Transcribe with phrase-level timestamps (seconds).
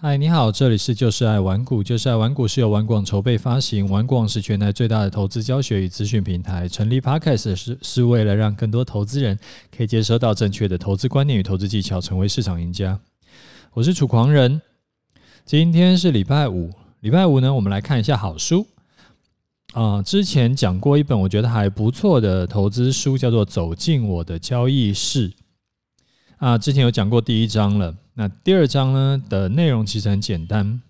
[0.00, 6.68] 嗨，你好，这里是就是爱玩股，就是爱玩股是由玩广筹备发行，玩广是全台最大的投资教学与资讯平台。
[6.68, 9.36] 成立 Podcast 是是为了让更多投资人
[9.76, 13.00] 可以接收到正确的投资观念与投资技巧，成为市场赢家。
[13.72, 14.62] 我是楚狂人，
[15.44, 16.70] 今天是礼拜五，
[17.00, 18.68] 礼拜五呢，我们来看一下好书
[19.72, 25.30] 啊、之前讲过一本我觉得还不错的投资书，叫做《走进我的交易室》
[26.36, 26.56] 啊。
[26.56, 27.96] 之前有讲过第一章了。
[28.20, 30.82] 那第二章呢的内容其实很简单，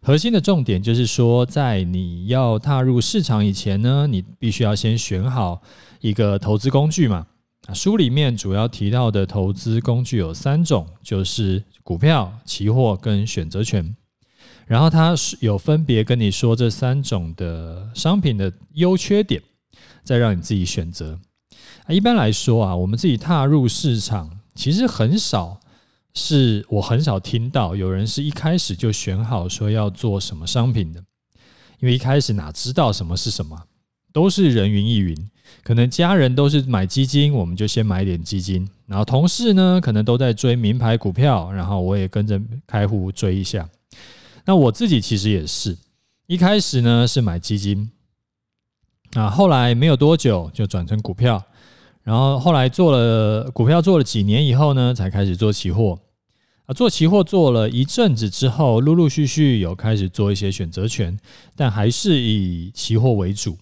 [0.00, 5.60] 核心的重点就是说，在你要踏入市场以前呢，你必须要先选好
[6.00, 7.26] 一个投资工具嘛。
[7.74, 13.94] 书里面主要提到的投资工具有三种，就是股票、期货跟选择权。
[14.66, 19.42] 然后它是有分别跟你说这三种的商品的优缺点，
[20.02, 21.20] 再让你自己选择。
[21.84, 25.58] 啊，一般来说啊，我们自己踏入市场其实很少。
[26.14, 31.00] 是我很少听到有人是一开始就选好说要做什么商品的，
[31.80, 33.64] 因为一开始哪知道什么是什么，
[34.12, 35.16] 都是人云亦云。
[35.62, 43.68] 可能家人都是买基金，我们就先买点基金，然后同事呢可能都在追名牌股票，然后我也跟着开户追一下。
[44.44, 45.76] 那我自己其实也是
[46.26, 47.90] 一开始呢是买基金，
[49.14, 51.42] 啊，后来没有多久就转成股票。
[52.02, 56.00] 然后后来做了股票，做了几年以后呢，才开始做期货。
[56.66, 61.18] 啊，做期货做了一阵子之后，陆陆续续有开始做一些选择权，
[61.56, 63.58] 但还是以期货为主。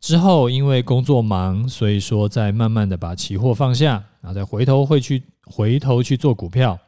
[0.00, 6.78] 之后因为工作忙，所以说再慢慢的把期货放下，然后再回头会去回头去做股票。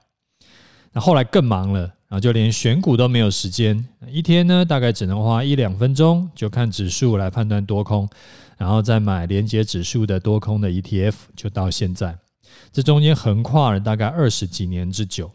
[0.92, 8.08] 那后来更忙了，然后就连选股都没有时间，一天呢大概只能花一两分钟就看指数来判断多空。
[8.58, 12.16] 然后再买连接指数的多空的 ETF，就到现在，
[12.72, 15.30] 这中间横跨了大概二十几年之久。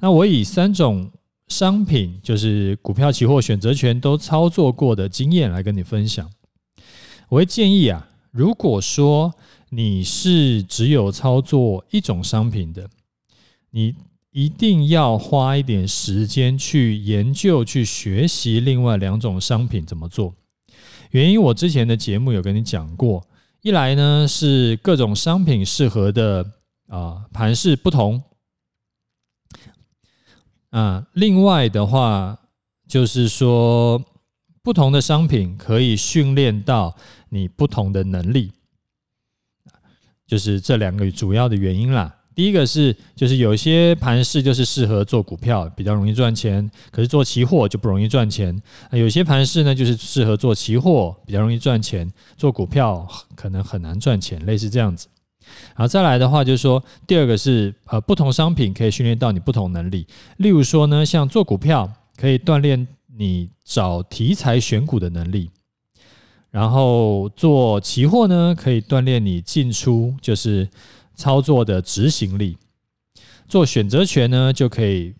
[0.00, 1.10] 那我以三种
[1.48, 6.30] 商品，就是股票、期货、选择权都操作过的经验来跟你分享。
[7.28, 9.32] 我会建议啊，如果说
[9.70, 12.90] 你是只有操作一种商品的，
[13.70, 13.94] 你
[14.32, 20.34] 一定要花一点时间去研究、去学习另外两种商品怎么做。
[21.10, 23.26] 原因我之前的节目有跟你讲过，
[23.62, 26.44] 一来呢是各种商品适合的
[26.88, 28.20] 啊盘式不同，
[30.70, 32.36] 啊，另外的话
[32.88, 34.04] 就是说
[34.64, 36.96] 不同的商品可以训练到
[37.28, 38.50] 你不同的能力，
[40.26, 42.21] 就是这两个主要的原因啦。
[42.34, 48.58] 第一个是，就是有些盘势就是适合做股票，比较容易赚钱；可是做期货就不容易赚钱。
[48.92, 55.08] 有些盘势呢，就是适合做期货，比较容易赚钱；做股票可能很难赚钱，类似这样子。
[55.76, 60.06] 然后再来的话，就是说，第二个是呃，不同商品可以训练到你不同能力。
[60.38, 62.88] 例如说呢，像做股票可以锻炼
[63.18, 65.50] 你找题材选股的能力，
[66.50, 70.66] 然后做期货呢，可以锻炼你进出，就是。
[71.14, 72.56] 操作的执行力，
[73.46, 75.14] 做选择权呢，就可以，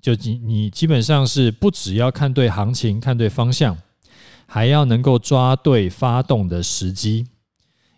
[0.00, 3.76] 就你你基本上是不只要看对行情、看对方向，
[4.46, 7.26] 还要能够抓对发动的时机，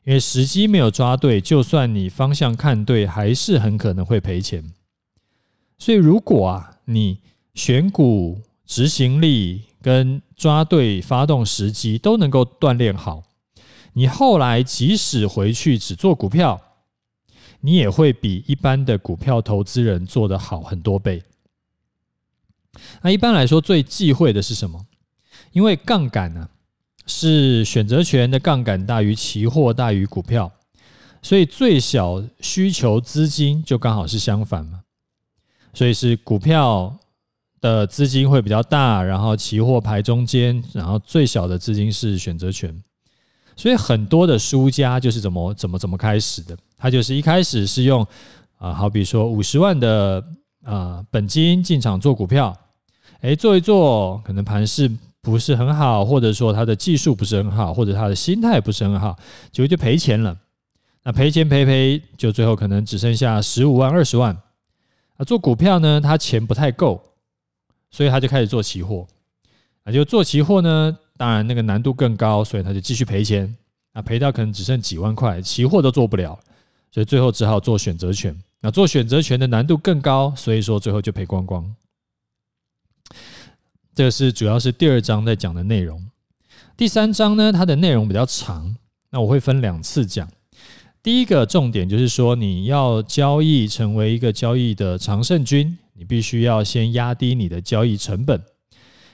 [0.05, 4.73] 因为时机没有抓对，就算你方向看对，还是很可能会赔钱。
[5.79, 7.19] 所以，如果啊，你
[7.55, 13.23] 选股执行力跟抓对发动时机都能够锻炼好，
[13.95, 16.61] 你后来即使回去只做股票。
[17.65, 21.23] 你也会比一般的股票投资人做得好很多倍。
[23.01, 24.85] 那一般来说，最忌讳的是什么？
[25.53, 26.47] 因为杠杆呢，
[27.07, 30.53] 是选择权的杠杆大于期货大于股票，
[31.23, 34.83] 所以最小需求资金就刚好是相反嘛。
[35.73, 36.95] 所以是股票
[37.63, 42.85] 的资金会比较大，然后期货排中间，然后最小的资金是选择权。
[43.57, 46.57] 所以很多的输家就是怎么怎么怎么开始的。
[46.77, 48.07] 他就是一开始是用
[48.59, 50.23] 啊，好比说五十万的
[50.65, 52.57] 啊本金进场做股票，
[53.21, 54.91] 诶，做一做，可能盘势
[55.23, 59.17] 不是很好，或者说他的技术不是很好，或者他的心态不是很好，
[59.51, 60.37] 结果就赔钱了。
[61.05, 64.37] 那赔钱赔赔，就最后可能只剩下十五万、二十万。
[65.17, 67.01] 啊，做股票呢，他钱不太够，
[67.91, 69.07] 所以他就开始做期货。
[69.85, 73.57] 啊，就做期货呢，当然那个难度更高，所以他就继续赔钱。
[73.93, 76.39] 啊，赔到可能只剩几万块，期货都做不了。
[76.91, 81.75] 所以最后只好做选择权，那做选择权的难度更高，所以说最后就赔光光。
[83.95, 86.05] 这个是主要是第二章在讲的内容。
[86.77, 88.75] 第三章呢，它的内容比较长，
[89.11, 90.29] 那我会分两次讲。
[91.01, 98.43] 第一个重点就是说，你要交易成为一个交易的常胜军，你必须要先压低你的交易成本，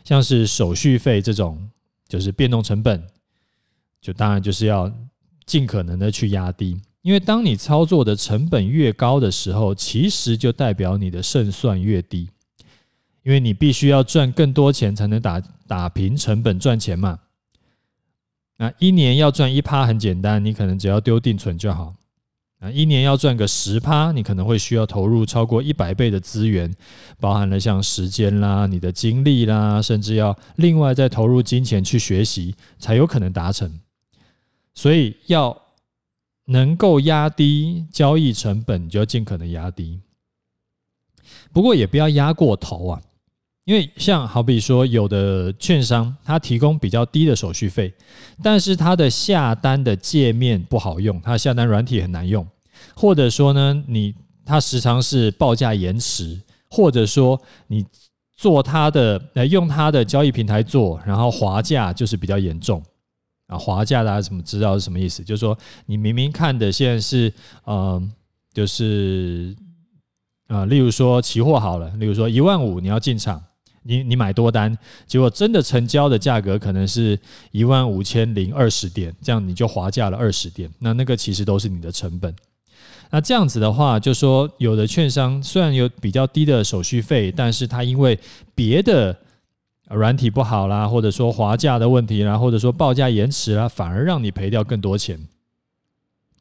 [0.05, 1.69] 像是手续费这种，
[2.11, 3.07] 就是变动成本，
[4.01, 4.93] 就当然就是要
[5.47, 12.29] 尽可能的去压低，因为当你操作的成本越高的时候，其实就代表你的胜算越低，
[13.23, 17.21] 因为你必须要赚更多钱才能打打平成本赚钱嘛。
[18.57, 21.95] 那一年要赚一趴很简单，你可能只要丢定存就好。
[22.61, 26.71] 啊，一年要赚个十趴，你可能会需要投入超过一百倍的资源，
[27.19, 33.81] 包含了像时间啦、你的精力啦，甚至要另外再投入金钱去学习，才有可能达成。
[34.75, 35.59] 所以要
[36.45, 40.01] 能够压低交易成本，就要尽可能压低。
[41.53, 43.01] 不过也不要压过头啊。
[43.65, 47.93] 因为像好比说，有的券商它提供比较低的手续费，
[48.43, 52.45] 但是它的下单的界面不好用，它下单软体很难用，
[52.97, 54.15] 或者说呢，你
[54.45, 56.41] 它时常是报价延迟，
[56.71, 57.85] 或者说你
[58.35, 62.83] 做它的呃用它的交易平台做，然后滑价就是比较严重
[63.47, 65.23] 啊，滑价大家怎么知道是什么意思？
[65.23, 67.33] 就是说你明明看的现在是
[67.65, 68.03] 呃
[68.53, 69.55] 就是
[70.49, 73.41] 啊，例如说期货好了，例如说一万五你要进场。
[73.83, 77.19] 你你买多单，结果真的成交的价格可能是
[77.51, 82.35] 一万五千零二十点，这样你就滑价了二十点，那那个其实都是你的成本。
[83.11, 88.19] 那这样子的话，就说有的券商虽然有比较低的手续费，但是它因为
[88.55, 89.17] 别的
[89.89, 95.19] 软体不好啦，或者说滑价的问题啦，或者说报价延迟啦，反而让你赔掉更多钱。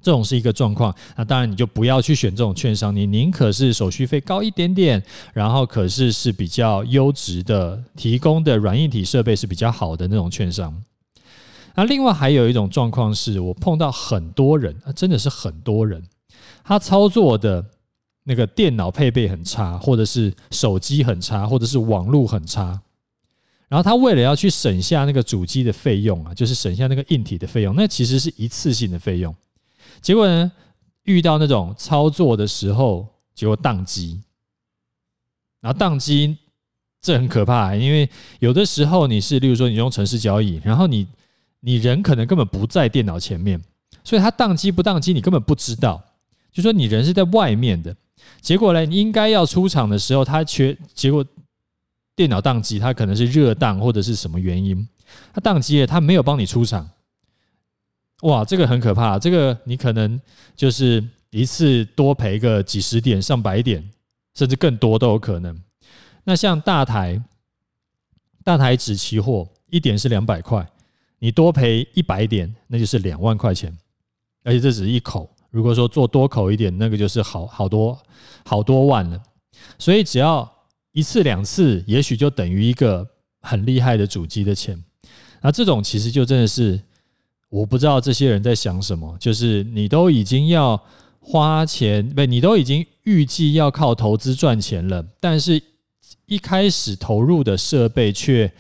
[0.02, 5.04] 这种是一个状况，那当然你就不要去选这种券商，你宁可是手续费高一点点，
[5.34, 10.84] 然后可是是比较优质的，提供的软硬体设备是比较好的那种券商。
[11.76, 16.04] 那另外还有一种状况是我碰到很多人，真的是很多人，
[16.64, 17.64] 他操作的
[18.24, 22.82] 那个电脑配备很差，或者是手机很差，或者是网络很差，
[23.68, 29.34] 然后他为了要去省下那个主机的费用啊，就是省下那个硬体的费用，那其实是一次性的费用。
[30.02, 30.52] 结果呢，
[31.04, 34.22] 遇到那种操作的时候，结果宕机，
[35.62, 36.38] 然后宕机，
[37.02, 38.10] 这很可怕，因为
[38.40, 41.08] 有的时候你是，例如说你用城市交易，然后你
[41.62, 43.62] 你人可能根本不在电脑前面，
[44.04, 46.02] 所以它宕机不宕机你根本不知道，
[46.52, 47.96] 就说你人是在外面的，
[48.42, 51.26] 结果呢，你应该要出场的时候，它缺，结果
[52.16, 54.88] 电脑宕机，它可能是热宕或者是什么原因，
[55.34, 56.90] 它宕机了，它没有帮你出场。
[58.24, 60.20] 哇，这个很可怕，这个你可能
[60.54, 63.90] 就是一次多赔个几十点、上百点，
[64.36, 65.58] 甚至更多都有可能。
[66.26, 67.24] 那像大台、
[68.44, 70.70] 大台指期货，一点是两百块，
[71.20, 73.74] 你多赔一百点，那就是两万块钱，
[74.44, 75.30] 而且这只是一口。
[75.50, 77.98] 如果说做多口一点，那个就是好好多
[78.46, 79.18] 好多万了。
[79.78, 80.50] 所以只要
[80.92, 83.08] 一次两次，也许就等于一个
[83.40, 84.84] 很厉害的主机的钱。
[85.42, 86.78] 那这种其实就真的是。
[87.50, 90.82] 我不知道这些人在想什么，就是你都已经要
[91.20, 95.62] 花钱，不，你都已经预计要靠投资赚钱了，但是
[96.28, 98.52] 一开始投入的设备却，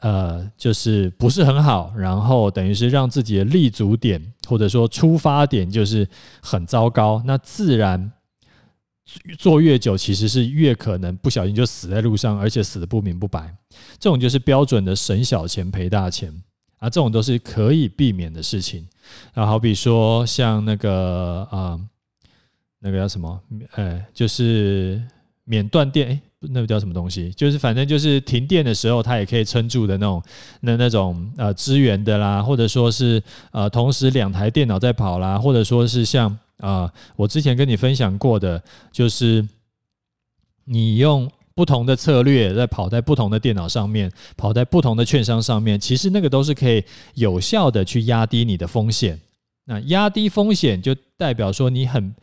[0.00, 6.06] 呃，就是不是很好，然后等于是让自己的立足点或者说出发点就是
[6.42, 8.12] 很糟糕，那自然
[9.38, 13.56] 做越久，其实是越可能不小心就死在路上，而且死得不明不白。
[13.98, 16.42] 这种就是标准的省小钱赔大钱。
[16.80, 18.84] 啊，这种都是可以避免的事情。
[19.34, 21.78] 啊，好比说像那个啊，
[22.80, 23.40] 那个叫什么？
[23.76, 25.00] 呃，就是
[25.44, 27.30] 免断电，哎，那个叫什么东西？
[27.32, 30.22] 就是反正就是停电的时候，它也可以撑住的那种，
[30.60, 33.22] 那那种呃支援的啦，或者说是
[33.52, 39.46] 呃同时两台电脑在跑啦，或者说是像啊，我之前跟你分享过的，就是
[40.64, 41.30] 你用。
[41.60, 46.82] 不同的策略在跑在不同的电脑上面，跑在不同的券商上面，其实那个都是可以
[47.16, 49.20] 有效的去压低你的风险。
[49.66, 52.14] 那压低风险就代表说你很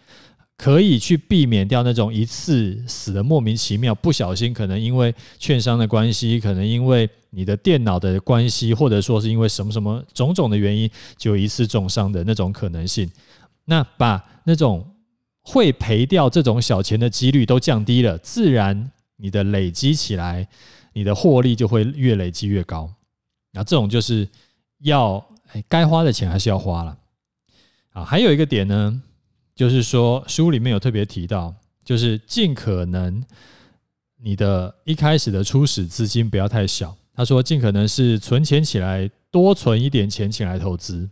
[0.57, 13.07] 可以去避免掉那种一次死的莫名其妙，不小心可能因为券商的关系，可能因为你的电脑的关系，或者说是因为什么什么种种的原因，就一次重伤的那种可能性。
[13.65, 14.83] 那把那种
[15.43, 18.89] 会赔掉这种小钱的几率都降低了，自然。
[19.17, 20.47] 你的累积起来，
[20.93, 22.91] 你的获利就会越累积越高。
[23.51, 24.27] 那这种就是
[24.79, 25.23] 要，
[25.67, 26.97] 该花的钱还是要花了
[27.91, 28.03] 啊。
[28.03, 29.01] 还有一个点呢，
[29.55, 33.23] 就是说书里面有特别提到，就是尽可能
[34.21, 36.95] 你的一开始的初始资金不要太小。
[37.13, 41.09] 他说，尽可能是存钱起来，多存一点钱起来投资，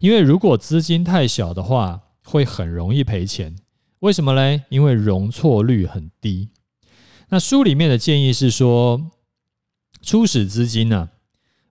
[0.00, 3.54] 因为如果资金太小的话，会很容易赔钱。
[4.00, 4.62] 为什么嘞？
[4.70, 6.48] 因为容错率很低。
[7.32, 9.00] 那书里面的建议是说，
[10.02, 11.10] 初始资金呢、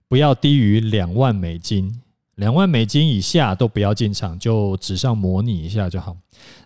[0.08, 2.00] 不要低于两万美金，
[2.36, 6.16] 两万美金以下都不要进场，就纸上模拟一下就好。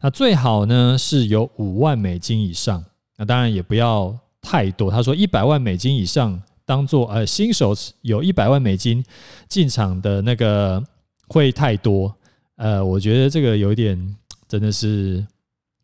[0.00, 2.84] 那最好呢是有五万美金以上，
[3.16, 4.92] 那当然也不要太多。
[4.92, 9.04] 他说一百万美金以上，当做呃新手有一百万美金
[9.48, 10.80] 进场的那个
[11.26, 12.14] 会太多。
[12.54, 15.26] 呃，我觉得这个有点真的是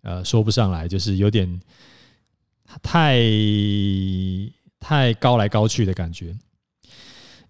[0.02, 1.60] 呃说不上来，就是有点
[2.82, 3.20] 太
[4.78, 6.34] 太高来高去的感觉。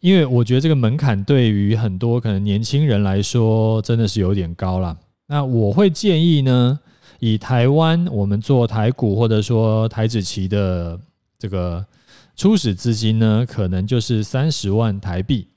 [0.01, 4.97] 因为我觉得这个门槛对于很多可能年轻人来说真的是有点高了。
[5.27, 6.81] 那我会建议呢，
[7.19, 10.99] 以台湾我们做台股或者说台子期的
[11.39, 11.85] 这个
[12.35, 15.49] 初始资金呢，可能就是三十万台币。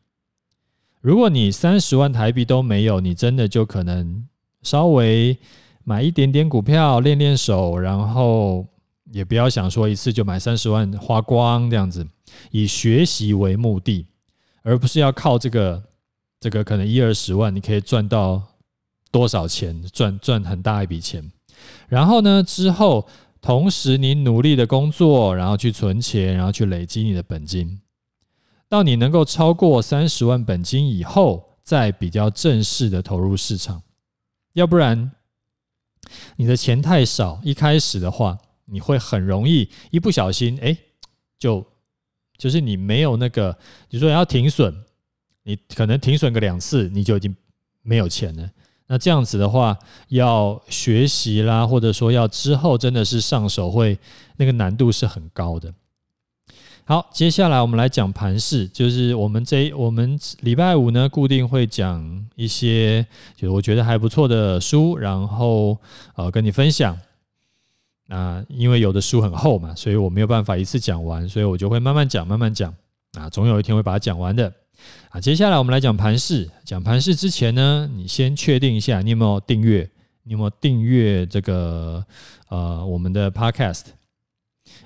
[1.00, 4.28] 如果你三十万台币都没有，你真的就可能
[4.62, 5.38] 稍微
[5.86, 8.68] 买一点点股票练练手，然后
[9.14, 12.06] 也不要想说一次就买三十万花光这样子，
[12.50, 14.08] 以学习为目的，
[14.64, 15.84] 而不是要靠这个
[16.40, 18.42] 这个可能一二十万你可以赚到
[19.12, 21.32] 多少钱，赚赚很大一笔钱。
[21.88, 23.08] 然后呢，之后
[23.40, 27.80] 同时你努力的工作，然后去存钱，然后去累积你的本金。
[28.68, 33.84] 到你能够超过三十万本金以后，再比较正式的投入市场，
[34.54, 35.12] 要不然
[36.38, 40.76] 你的钱太少，一开始的话，你会很容易一不小心，哎，
[41.38, 41.66] 就
[42.38, 43.58] 就是你没有那个，
[43.90, 44.74] 你说要停损，
[45.44, 47.36] 你可能停损个两次，你就已经
[47.82, 48.50] 没有钱了。
[48.88, 49.78] 那这样子的话，
[50.10, 53.98] 要学习啦，或者说要之后真的是上手会，
[54.38, 55.74] 那个难度是很高的。
[56.86, 63.02] 好，接下来我们来讲盘势，就是我们这我们礼拜五呢，固定会讲一些，
[63.38, 65.78] 就是我觉得还不错的书，然后
[66.16, 67.00] 呃跟你分享。
[68.08, 72.74] 那因为有的书很厚嘛，所以我没有办法一次讲完，所以我就会慢慢讲，慢慢讲。
[73.14, 74.52] 啊，总有一天会把它讲完的。
[75.10, 76.50] 啊，接下来我们来讲盘势。
[76.66, 79.90] 讲盘势之前呢，你先确定一下你有没有订阅，
[80.24, 82.04] 你有没有订阅这个
[82.50, 83.84] 呃我们的 Podcast。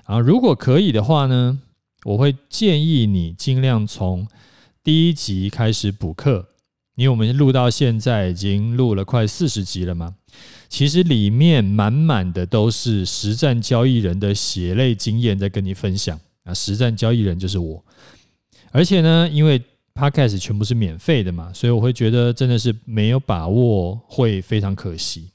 [0.04, 1.58] 啊，如果可以的话呢，
[2.04, 4.28] 我会建议你尽量从
[4.84, 6.48] 第一集开始补课，
[6.94, 10.14] 因为我们录到现在已经录了快四十集了嘛。
[10.68, 17.84] 其实里面满满的都是实战交易人的血泪经验在跟你分享啊，实战交易人就是我。
[18.70, 19.60] 而且呢，因为
[19.94, 25.30] Podcast 全部是免费的嘛，所以我会觉得真的是没有把握会非常可惜。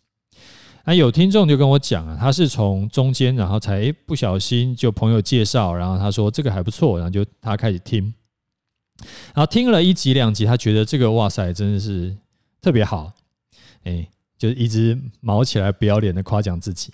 [0.85, 8.13] 那有听众就跟我讲啊，他是从中间，然后才不小心就朋友介绍，然后他说这个还不错，然后就他开始听，
[9.33, 12.15] 然后听了一集两集，他觉得这个哇塞真的是
[12.61, 13.11] 特别好，
[13.83, 14.07] 哎，
[14.43, 16.91] 就一直毛起来不要脸的夸奖自己，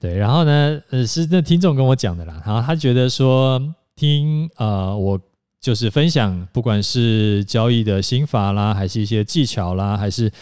[0.00, 3.60] 对，然后呢，呃，是那听众跟我讲的啦，然后他觉得说
[3.94, 5.20] 听呃我
[5.60, 10.32] 就是分享，不管是交易的心法啦，还是一些技巧啦，还是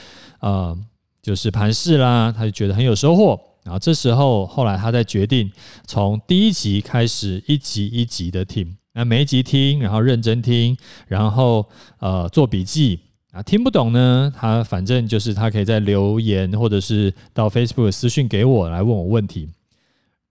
[0.41, 0.79] 呃。
[1.23, 3.37] 就是盘势啦，他就觉得很有收获。
[3.65, 5.51] 然后这时候，后来他再决定
[5.85, 8.77] 从第一集开始，一集一集的听。
[8.95, 10.77] 那每一集听，然后认真听，
[11.09, 11.67] 然后
[11.99, 13.01] 呃做笔记
[13.37, 13.43] 啊。
[13.43, 19.49] 听不懂呢，他反正就是他可以在留言或者是到 Facebook 私讯给我来问我问题。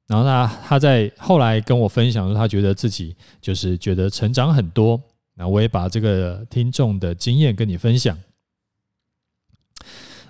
[0.07, 5.01] 然后他他在后来跟我分享说，他觉得自己就是觉得成长很多。
[5.35, 8.17] 那我也把这个听众的经验跟你分享。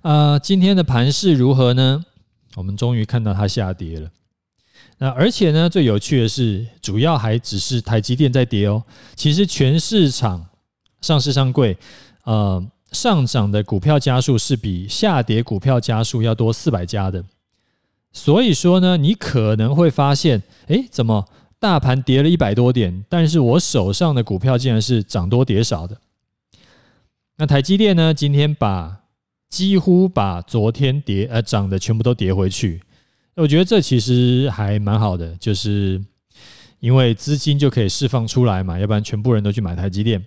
[0.01, 2.05] 呃，今天的盘势如何呢？
[2.55, 4.09] 我们终于看到它下跌了。
[4.97, 8.81] 那而且呢，最有趣的是，主要还只是台积电在跌哦。
[9.13, 10.47] 其实全市场
[11.01, 11.77] 上市上柜，
[12.25, 17.23] 呃，上涨的股票家数是比下跌股票家数要多四百家的。
[18.11, 21.27] 所以说呢，你可能会发现，诶，怎么
[21.59, 25.97] 大盘跌了一百多点，但是我手上的股票竟然是涨多跌少的。
[27.37, 29.01] 那台积电呢，今天把
[29.49, 32.81] 几乎把昨天跌呃涨的全部都跌回去，
[33.35, 36.01] 我觉得这其实还蛮好的，就是
[36.79, 40.25] 因为资金就可以释放出来嘛，要不然全部人都去买台积电，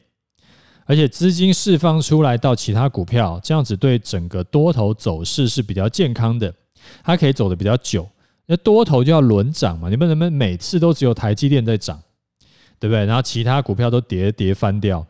[0.89, 6.53] 而且资金释放出来到其他股票，这样子对整个多头走势是比较健康的，
[7.05, 8.09] 它可以走得比较久。
[8.47, 12.01] 那多头就要轮涨嘛，你不能每次都只有台积电在涨，
[12.81, 13.05] 对不对？
[13.05, 15.07] 然后其他股票都跌跌翻掉。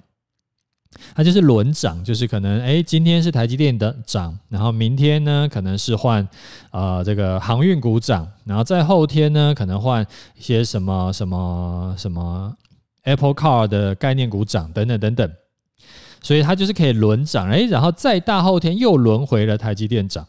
[1.14, 6.26] 它就是轮涨，就是可能哎，今天是台积电的涨，然后明天呢可能是换
[6.73, 10.04] 呃这个航运股涨，然后再后天呢可能换
[10.37, 12.52] 一些什么什么什么
[13.04, 15.30] Apple Car 的概念股涨等等等等，
[16.22, 20.26] 所以它就是可以轮涨，哎，然后再大后天又轮回了台积电涨，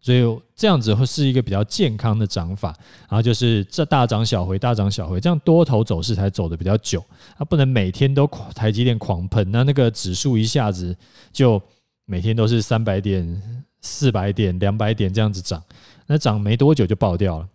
[0.00, 0.22] 所以
[0.56, 2.74] 这样子会是一个比较健康的涨法。
[3.08, 7.04] 然后就是这大涨小回，大涨小回，这样多头走势才走得比较久。
[7.36, 10.96] 它不能每天都台积电狂喷，那那个指数一下子
[11.32, 11.60] 就
[12.06, 15.62] 每天都是三百点、四百点、两百点这样子涨，
[16.06, 17.48] 那涨没多久就爆掉了。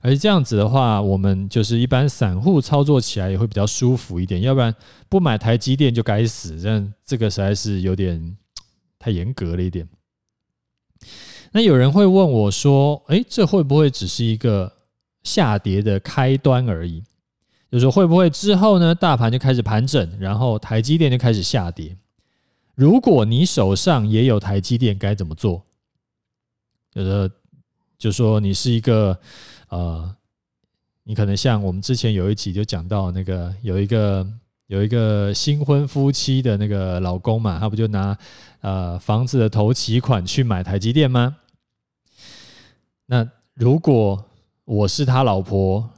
[0.00, 4.74] 而这样子的话，我们就是一般散户操作起来也会比较舒服一点，要不然
[5.08, 8.36] 不买台积电就该死，这样这个实在是有点
[8.98, 9.88] 太严格了一点。
[11.52, 14.72] 那有人会问我说：“诶，这会不会只是一个
[15.22, 17.02] 下跌的开端而已？
[17.70, 21.96] 就是说会不会之后呢，大盘就开始盘整，然后台积电就开始下跌？
[22.74, 25.64] 如果你手上也有台积电，该怎么做？
[26.92, 27.30] 就是
[27.96, 29.18] 就说你是一个。”
[29.68, 30.16] 呃，
[31.04, 34.26] 你可能像我们之前有一集就讲到那个有一个
[34.66, 38.16] 有一个新婚夫妻的那个老公嘛，他不就拿
[38.60, 41.36] 呃房子的头期款去买台积电吗？
[43.06, 44.24] 那如果
[44.64, 45.88] 我是他老婆，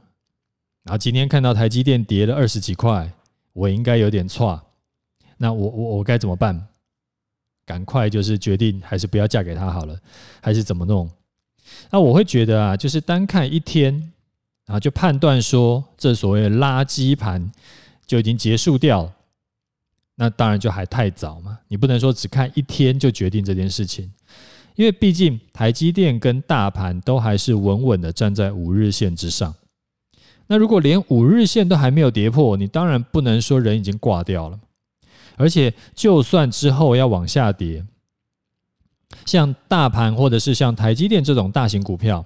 [0.83, 3.11] 然后今天看到台积电跌了二十几块，
[3.53, 4.61] 我应该有点错，
[5.37, 6.67] 那我我我该怎么办？
[7.65, 9.97] 赶快就是决定还是不要嫁给他好了，
[10.41, 11.09] 还是怎么弄？
[11.89, 13.93] 那我会觉得啊，就是单看一天，
[14.65, 17.51] 然后就判断说这所谓的垃圾盘
[18.05, 19.13] 就已经结束掉了，
[20.15, 21.59] 那当然就还太早嘛。
[21.67, 24.11] 你不能说只看一天就决定这件事情，
[24.75, 29.53] 因为毕竟台积电跟大盘都还是稳稳的站在五日线之上。
[30.47, 34.59] 那如果连五日线都还没有跌破，你当然不能说人已经挂掉了。
[35.37, 37.85] 而且就算之后要往下跌。
[39.25, 42.25] 像大盘或者是像台积电这种大型股票，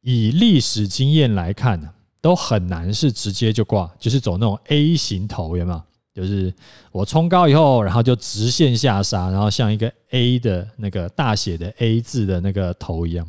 [0.00, 5.82] 以历史经验来看，都很难是直接就挂，就是走那种 A 型头，有没有？
[6.14, 6.54] 就是
[6.92, 13.28] 我冲高以后，然后就直线下杀，然后像一个 A 的那个大写的 A 字的那个头一样。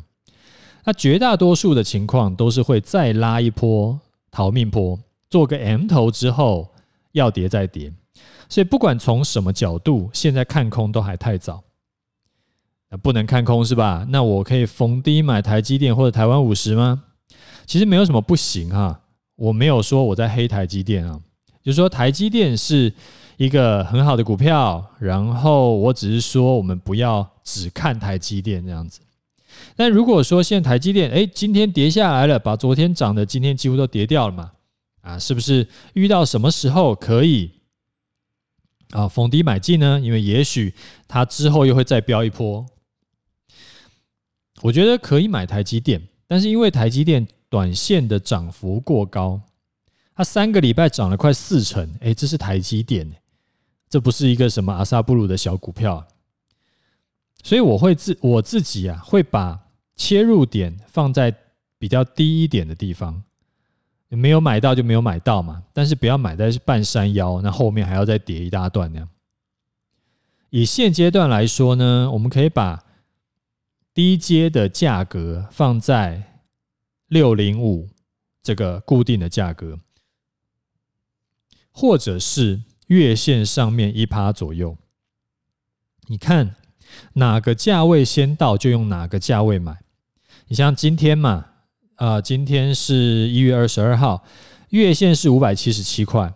[0.84, 3.98] 那绝大多数的情况都是会再拉一波
[4.30, 4.96] 逃命波，
[5.28, 6.68] 做个 M 头之后
[7.10, 7.92] 要跌再跌。
[8.48, 11.60] 所以不管从什么角度，现在看空都还太早。
[13.02, 14.06] 不能看空是吧？
[14.10, 17.02] 那我可以逢低买台积电或者台湾五十吗？
[17.66, 19.00] 其实没有什么不行哈，
[19.34, 21.18] 我没有说我在黑台积电啊，
[21.62, 22.92] 就是说台积电是
[23.38, 29.00] 一个很好的股票，然后我只是说我们不要只看台积电这样子。
[29.74, 34.52] 但如果说现在台积电诶今天跌下来了，把昨天涨的今天几乎都跌掉了嘛，
[35.00, 37.50] 啊，是不是遇到什么时候可以
[38.90, 39.98] 啊逢低买进呢？
[40.00, 40.72] 因为也许
[41.08, 42.64] 它之后又会再飙一波。
[44.62, 49.40] 我觉得可以买台积电，但是因为台积电短线的涨幅过高，
[50.14, 53.06] 它三个礼拜涨了快四成，哎，这是台积电，
[53.88, 56.04] 这不是一个什么阿萨布鲁的小股票，
[57.42, 59.60] 所以我会自我自己啊，会把
[59.94, 61.32] 切入点放在
[61.78, 63.22] 比较低一点的地方，
[64.08, 69.08] 没有买到就没有买到嘛，但是不要买在半山腰，那后面还要再跌一大段那样。
[70.48, 72.82] 以现阶段来说呢，我们可以把。
[73.96, 76.42] 低阶的价格放在
[77.08, 77.88] 六零五
[78.42, 79.80] 这个固定的价格，
[81.72, 84.76] 或者是月线上面一趴左右。
[86.08, 86.56] 你看
[87.14, 89.80] 哪个价位先到，就用哪个价位买。
[90.48, 91.46] 你像今天嘛，
[91.94, 92.94] 啊，今天是
[93.28, 94.26] 一月二十二号，
[94.68, 96.34] 月线是五百七十七块，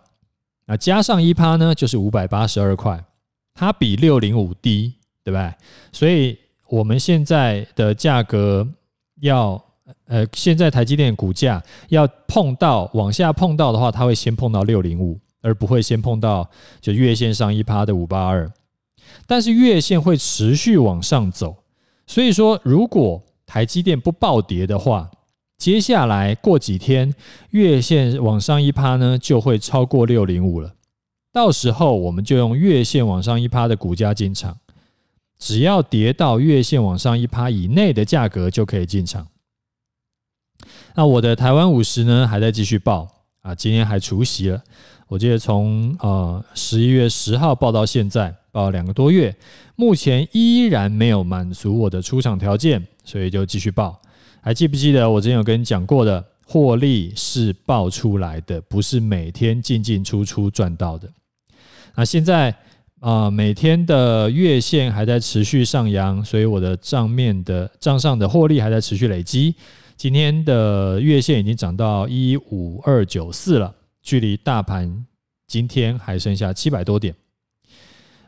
[0.65, 3.05] 那加上一趴呢，就是五百八十二块，
[3.53, 5.53] 它比六零五低，对不对？
[5.91, 6.39] 所以。
[6.71, 8.65] 我们现在的价格
[9.19, 9.61] 要，
[10.07, 18.49] 呃，现在台积电股价要碰到往下碰到的话，它会先碰到六零五，而不会先碰到就月线上一趴的五八二。
[19.27, 21.57] 但是月线会持续往上走，
[22.07, 25.11] 所以说如果台积电不暴跌的话，
[25.57, 27.13] 接下来过几天
[27.49, 30.71] 月线往上一趴呢，就会超过六零五了。
[31.33, 34.57] 到时候我们就用月线往上一趴的股价进场。
[35.41, 39.27] 只要跌到月线往上一趴以内的价格就可以进场。
[40.93, 43.09] 那我的台湾五十呢，还在继续报
[43.41, 44.61] 啊，今天还除息了。
[45.07, 49.35] 我记得从呃十一月十号报到现在，报两个多月，
[49.75, 53.99] 目前依然没有满足我的出场条件，所以就继续报。
[54.41, 61.09] 还记不记得我之前有跟你讲过的，获利是报出来的，不是每天进进出出赚到的。
[61.95, 62.55] 那现在。
[63.01, 69.55] 啊，每天的月线还在持续上扬，所以我的账面的账上的获利还在持续累积。
[69.97, 75.03] 今天的月线已经涨到一五二九四了，距离大盘
[75.47, 77.15] 今天还剩下七百多点。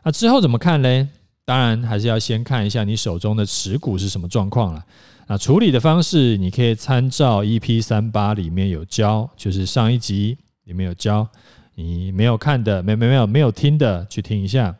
[0.02, 1.08] 那之后怎么看呢？
[1.44, 4.84] 当然还是要先看一下你手中的持股是什么状况了。
[5.28, 11.28] 那处理的方式，你可以参照 EP 三八里面有教，就是上一集里面有教。
[11.74, 14.76] 你没有看的，没没没有没有听的，去听一下。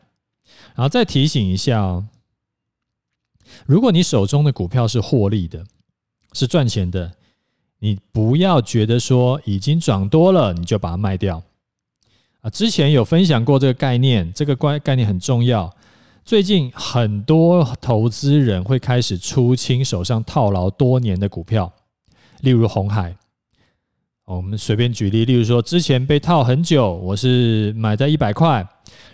[0.75, 2.05] 然后再提醒一下哦，
[3.65, 5.65] 如果你手中的股票是获利的，
[6.33, 7.13] 是赚钱的，
[7.79, 11.41] 你不要觉得说已经涨多了，你就把它卖掉。
[12.41, 15.73] 啊，之前有分享过这个概念，这个观概念很重要。
[16.23, 21.71] 最近很多投资人会开始出清手上套牢多年的股票，
[22.41, 23.15] 例如红海。
[24.25, 28.55] 我们随便举例，例如说之前被套很久，我是买在一百块，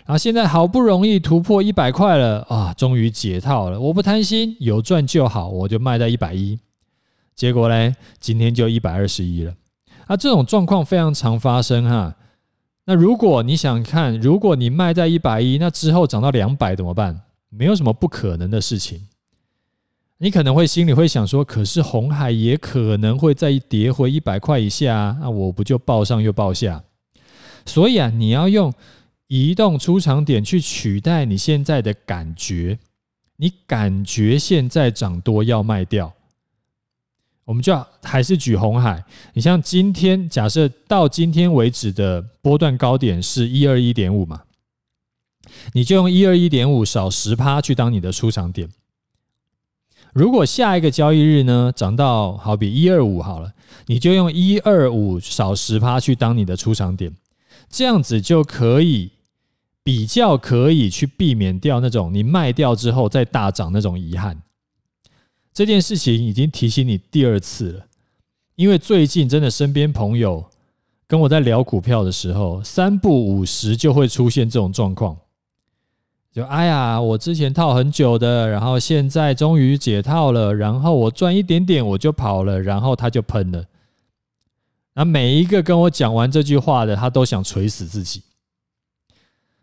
[0.06, 3.78] 然后现在好不容易突破一百块了啊，终于解套了。
[3.78, 6.58] 我不贪心，有赚就好，我就卖在一百一。
[7.34, 9.54] 结果呢，今天就一百二十一了。
[10.06, 12.16] 啊，这种状况非常常发生哈。
[12.86, 17.20] 那如果你想看，如果你卖在一百一，那之后涨到两百怎么办？
[17.50, 19.08] 没有什么不可能的事情。
[20.22, 26.84] 你可能会心里会想说，可是红海也可能会再跌回一百块以下啊，那我不就报上又报下？
[27.66, 28.72] 所以啊，你要用
[29.26, 32.78] 移动出场点去取代你现在的感觉，
[33.38, 36.12] 你感觉现在涨多要卖掉。
[37.44, 39.04] 我们就要还是举红海，
[39.34, 44.42] 你像今天假设到今天为止的波段高点是一二一点五嘛，
[45.72, 48.68] 你就用一二一点五少十趴去当你的出场点。
[50.12, 53.52] 如果下一个交易日呢涨到好比一二五好了，
[53.86, 57.14] 你就用一二五少十趴去当你的出场点，
[57.70, 59.12] 这样子就可以
[59.82, 64.42] 比较可以去避免掉那种你卖掉之后再大涨那种遗憾。
[65.54, 67.86] 这件事情已经提醒你第二次了，
[68.56, 70.44] 因为最近真的身边朋友
[71.06, 75.16] 跟我在聊股票的时候，三不五时就会出现这种状况，
[76.32, 83.64] 就哎呀，我之前套很久的，然后现在终于解套了，然后我赚一点点我就跑了，然后他就喷了。
[84.94, 88.22] 那每一个跟我讲完这句话的，他都想锤死自己。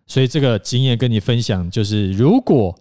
[0.06, 2.78] 所以这个经验跟你分享，就是如果。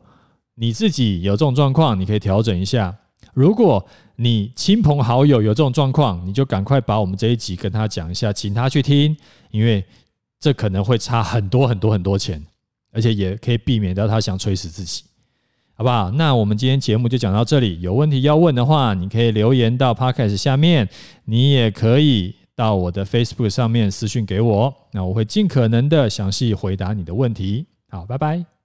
[0.61, 2.92] 你自己有这种状况，你可以调整一下。
[3.33, 9.16] 如果你亲朋好友有这种状况，你就赶快把我们这一集跟他讲一下，请他去听，
[9.53, 9.85] 因为
[10.40, 12.44] 这可能会差很多很多很多钱，
[12.92, 15.05] 而且也可以避免到他想锤死自己，
[15.74, 16.11] 好不好？
[16.12, 17.81] 那我们今天节目就讲到这里。
[17.81, 20.88] 有问题要问的话，你可以留言到 Podcast 下面，
[21.24, 27.66] 你也可以到我的 Facebook 上面私信给我，那我会尽可能的详细回答你的问题。
[27.88, 28.58] 好，拜拜。